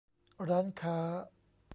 [0.49, 0.97] ร้านค้า